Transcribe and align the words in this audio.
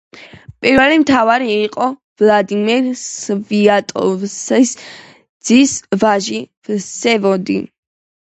პირველი 0.65 0.95
მთავარი 1.01 1.49
იყო 1.65 1.89
ვლადიმირ 2.21 2.87
სვიატოსლავის 3.01 4.71
ძის 5.49 5.77
ვაჟი 6.05 6.39
ვსევოლოდი. 6.71 7.59